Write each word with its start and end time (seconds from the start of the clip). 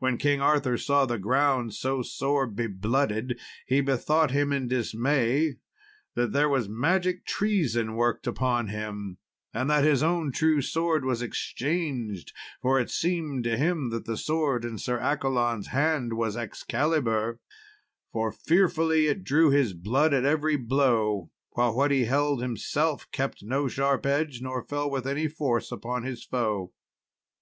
When 0.00 0.18
King 0.18 0.42
Arthur 0.42 0.76
saw 0.76 1.06
the 1.06 1.18
ground 1.18 1.72
so 1.72 2.02
sore 2.02 2.46
be 2.46 2.66
blooded, 2.66 3.40
he 3.66 3.80
bethought 3.80 4.30
him 4.30 4.52
in 4.52 4.68
dismay 4.68 5.54
that 6.14 6.32
there 6.32 6.50
was 6.50 6.68
magic 6.68 7.24
treason 7.24 7.94
worked 7.94 8.26
upon 8.26 8.68
him, 8.68 9.16
and 9.54 9.70
that 9.70 9.82
his 9.82 10.02
own 10.02 10.30
true 10.30 10.60
sword 10.60 11.06
was 11.06 11.24
changed, 11.32 12.34
for 12.60 12.78
it 12.78 12.90
seemed 12.90 13.44
to 13.44 13.56
him 13.56 13.88
that 13.88 14.04
the 14.04 14.18
sword 14.18 14.62
in 14.62 14.76
Sir 14.76 14.98
Accolon's 14.98 15.68
hand 15.68 16.12
was 16.18 16.36
Excalibur, 16.36 17.40
for 18.12 18.30
fearfully 18.30 19.06
it 19.06 19.24
drew 19.24 19.48
his 19.48 19.72
blood 19.72 20.12
at 20.12 20.26
every 20.26 20.56
blow, 20.56 21.30
while 21.52 21.74
what 21.74 21.90
he 21.90 22.04
held 22.04 22.42
himself 22.42 23.10
kept 23.10 23.42
no 23.42 23.68
sharp 23.68 24.04
edge, 24.04 24.42
nor 24.42 24.62
fell 24.62 24.90
with 24.90 25.06
any 25.06 25.26
force 25.28 25.72
upon 25.72 26.02
his 26.02 26.22
foe. 26.22 26.74